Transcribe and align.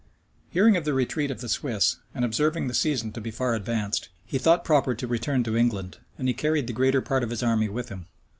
Hearing 0.49 0.75
of 0.77 0.83
the 0.83 0.95
retreat 0.95 1.29
of 1.29 1.41
the 1.41 1.47
Swiss, 1.47 1.97
and 2.15 2.25
observing 2.25 2.67
the 2.67 2.73
season 2.73 3.11
to 3.11 3.21
be 3.21 3.29
far 3.29 3.53
advanced, 3.53 4.09
he 4.25 4.39
thought 4.39 4.65
proper 4.65 4.95
to 4.95 5.05
return 5.05 5.43
to 5.43 5.55
England; 5.55 5.99
and 6.17 6.27
he 6.27 6.33
carried 6.33 6.65
the 6.65 6.73
greater 6.73 7.01
part 7.01 7.21
of 7.21 7.29
his 7.29 7.43
army 7.43 7.69
with 7.69 7.89
him. 7.89 8.07